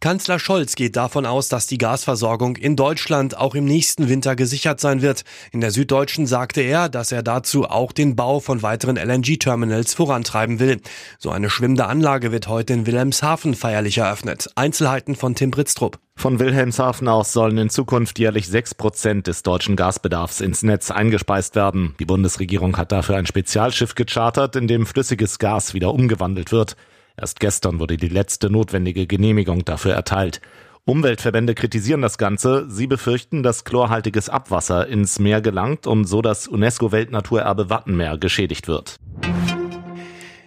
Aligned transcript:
Kanzler 0.00 0.38
Scholz 0.38 0.76
geht 0.76 0.96
davon 0.96 1.26
aus, 1.26 1.48
dass 1.48 1.66
die 1.66 1.76
Gasversorgung 1.76 2.56
in 2.56 2.74
Deutschland 2.74 3.36
auch 3.36 3.54
im 3.54 3.66
nächsten 3.66 4.08
Winter 4.08 4.34
gesichert 4.34 4.80
sein 4.80 5.02
wird. 5.02 5.24
In 5.52 5.60
der 5.60 5.72
Süddeutschen 5.72 6.26
sagte 6.26 6.62
er, 6.62 6.88
dass 6.88 7.12
er 7.12 7.22
dazu 7.22 7.66
auch 7.66 7.92
den 7.92 8.16
Bau 8.16 8.40
von 8.40 8.62
weiteren 8.62 8.96
LNG-Terminals 8.96 9.92
vorantreiben 9.92 10.58
will. 10.58 10.80
So 11.18 11.28
eine 11.28 11.50
schwimmende 11.50 11.84
Anlage 11.84 12.32
wird 12.32 12.48
heute 12.48 12.72
in 12.72 12.86
Wilhelmshaven 12.86 13.54
feierlich 13.54 13.98
eröffnet. 13.98 14.48
Einzelheiten 14.54 15.16
von 15.16 15.34
Tim 15.34 15.50
Britztrup. 15.50 15.98
Von 16.16 16.38
Wilhelmshaven 16.38 17.06
aus 17.06 17.34
sollen 17.34 17.58
in 17.58 17.68
Zukunft 17.68 18.18
jährlich 18.18 18.48
sechs 18.48 18.74
Prozent 18.74 19.26
des 19.26 19.42
deutschen 19.42 19.76
Gasbedarfs 19.76 20.40
ins 20.40 20.62
Netz 20.62 20.90
eingespeist 20.90 21.56
werden. 21.56 21.94
Die 22.00 22.06
Bundesregierung 22.06 22.78
hat 22.78 22.90
dafür 22.90 23.16
ein 23.16 23.26
Spezialschiff 23.26 23.94
gechartert, 23.94 24.56
in 24.56 24.66
dem 24.66 24.86
flüssiges 24.86 25.38
Gas 25.38 25.74
wieder 25.74 25.92
umgewandelt 25.92 26.52
wird. 26.52 26.74
Erst 27.20 27.38
gestern 27.38 27.78
wurde 27.78 27.98
die 27.98 28.08
letzte 28.08 28.48
notwendige 28.48 29.06
Genehmigung 29.06 29.64
dafür 29.64 29.92
erteilt. 29.92 30.40
Umweltverbände 30.86 31.54
kritisieren 31.54 32.00
das 32.00 32.16
Ganze. 32.16 32.66
Sie 32.70 32.86
befürchten, 32.86 33.42
dass 33.42 33.64
chlorhaltiges 33.64 34.30
Abwasser 34.30 34.86
ins 34.86 35.18
Meer 35.18 35.42
gelangt 35.42 35.86
und 35.86 36.06
so 36.06 36.22
das 36.22 36.48
UNESCO-Weltnaturerbe 36.48 37.68
Wattenmeer 37.68 38.16
geschädigt 38.16 38.68
wird. 38.68 38.96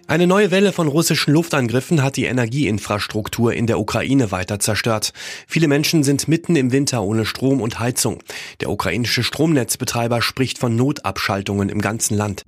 Eine 0.06 0.26
neue 0.26 0.50
Welle 0.50 0.72
von 0.72 0.88
russischen 0.88 1.32
Luftangriffen 1.32 2.02
hat 2.02 2.16
die 2.16 2.26
Energieinfrastruktur 2.26 3.54
in 3.54 3.66
der 3.66 3.78
Ukraine 3.78 4.32
weiter 4.32 4.58
zerstört. 4.58 5.12
Viele 5.46 5.68
Menschen 5.68 6.02
sind 6.02 6.28
mitten 6.28 6.56
im 6.56 6.72
Winter 6.72 7.02
ohne 7.04 7.24
Strom 7.24 7.62
und 7.62 7.78
Heizung. 7.78 8.18
Der 8.60 8.68
ukrainische 8.68 9.22
Stromnetzbetreiber 9.22 10.20
spricht 10.20 10.58
von 10.58 10.76
Notabschaltungen 10.76 11.70
im 11.70 11.80
ganzen 11.80 12.18
Land. 12.18 12.42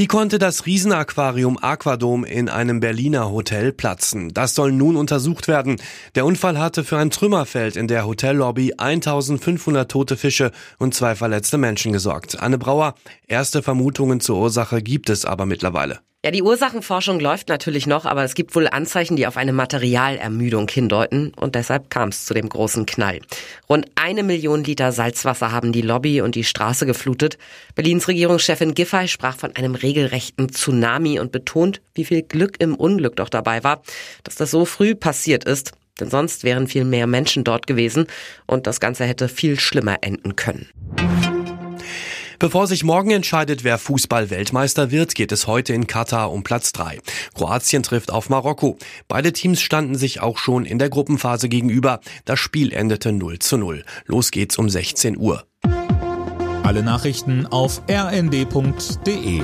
Wie 0.00 0.06
konnte 0.06 0.38
das 0.38 0.64
Riesenaquarium 0.64 1.58
Aquadom 1.60 2.24
in 2.24 2.48
einem 2.48 2.80
Berliner 2.80 3.30
Hotel 3.30 3.70
platzen? 3.70 4.32
Das 4.32 4.54
soll 4.54 4.72
nun 4.72 4.96
untersucht 4.96 5.46
werden. 5.46 5.76
Der 6.14 6.24
Unfall 6.24 6.58
hatte 6.58 6.84
für 6.84 6.96
ein 6.96 7.10
Trümmerfeld 7.10 7.76
in 7.76 7.86
der 7.86 8.06
Hotellobby 8.06 8.72
1500 8.78 9.90
tote 9.90 10.16
Fische 10.16 10.52
und 10.78 10.94
zwei 10.94 11.14
verletzte 11.14 11.58
Menschen 11.58 11.92
gesorgt. 11.92 12.40
Anne 12.40 12.56
Brauer, 12.56 12.94
erste 13.26 13.62
Vermutungen 13.62 14.20
zur 14.20 14.38
Ursache 14.38 14.80
gibt 14.80 15.10
es 15.10 15.26
aber 15.26 15.44
mittlerweile. 15.44 16.00
Ja, 16.22 16.30
die 16.30 16.42
Ursachenforschung 16.42 17.18
läuft 17.18 17.48
natürlich 17.48 17.86
noch, 17.86 18.04
aber 18.04 18.24
es 18.24 18.34
gibt 18.34 18.54
wohl 18.54 18.68
Anzeichen, 18.68 19.16
die 19.16 19.26
auf 19.26 19.38
eine 19.38 19.54
Materialermüdung 19.54 20.68
hindeuten 20.68 21.32
und 21.34 21.54
deshalb 21.54 21.88
kam 21.88 22.10
es 22.10 22.26
zu 22.26 22.34
dem 22.34 22.46
großen 22.46 22.84
Knall. 22.84 23.20
Rund 23.70 23.86
eine 23.94 24.22
Million 24.22 24.62
Liter 24.62 24.92
Salzwasser 24.92 25.50
haben 25.50 25.72
die 25.72 25.80
Lobby 25.80 26.20
und 26.20 26.34
die 26.34 26.44
Straße 26.44 26.84
geflutet. 26.84 27.38
Berlins 27.74 28.06
Regierungschefin 28.06 28.74
Giffey 28.74 29.08
sprach 29.08 29.38
von 29.38 29.56
einem 29.56 29.74
regelrechten 29.74 30.50
Tsunami 30.50 31.18
und 31.18 31.32
betont, 31.32 31.80
wie 31.94 32.04
viel 32.04 32.20
Glück 32.20 32.56
im 32.58 32.74
Unglück 32.74 33.16
doch 33.16 33.30
dabei 33.30 33.64
war, 33.64 33.80
dass 34.22 34.34
das 34.34 34.50
so 34.50 34.66
früh 34.66 34.94
passiert 34.94 35.44
ist. 35.44 35.72
Denn 36.00 36.10
sonst 36.10 36.44
wären 36.44 36.66
viel 36.66 36.84
mehr 36.84 37.06
Menschen 37.06 37.44
dort 37.44 37.66
gewesen 37.66 38.06
und 38.46 38.66
das 38.66 38.78
Ganze 38.78 39.06
hätte 39.06 39.26
viel 39.28 39.58
schlimmer 39.58 39.96
enden 40.02 40.36
können. 40.36 40.68
Bevor 42.40 42.66
sich 42.66 42.84
morgen 42.84 43.10
entscheidet, 43.10 43.64
wer 43.64 43.76
Fußball-Weltmeister 43.76 44.90
wird, 44.90 45.14
geht 45.14 45.30
es 45.30 45.46
heute 45.46 45.74
in 45.74 45.86
Katar 45.86 46.32
um 46.32 46.42
Platz 46.42 46.72
3. 46.72 46.98
Kroatien 47.34 47.82
trifft 47.82 48.10
auf 48.10 48.30
Marokko. 48.30 48.78
Beide 49.08 49.34
Teams 49.34 49.60
standen 49.60 49.94
sich 49.94 50.22
auch 50.22 50.38
schon 50.38 50.64
in 50.64 50.78
der 50.78 50.88
Gruppenphase 50.88 51.50
gegenüber. 51.50 52.00
Das 52.24 52.38
Spiel 52.38 52.72
endete 52.72 53.12
0 53.12 53.40
zu 53.40 53.58
0. 53.58 53.84
Los 54.06 54.30
geht's 54.30 54.56
um 54.56 54.70
16 54.70 55.18
Uhr. 55.18 55.44
Alle 56.62 56.82
Nachrichten 56.82 57.44
auf 57.44 57.82
rnd.de 57.90 59.42